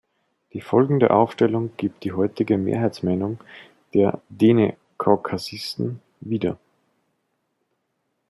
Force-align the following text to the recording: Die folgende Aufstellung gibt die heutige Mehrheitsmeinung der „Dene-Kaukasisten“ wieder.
Die 0.53 0.61
folgende 0.61 1.11
Aufstellung 1.11 1.73
gibt 1.77 2.03
die 2.03 2.13
heutige 2.13 2.57
Mehrheitsmeinung 2.57 3.37
der 3.93 4.19
„Dene-Kaukasisten“ 4.29 6.01
wieder. 6.21 6.57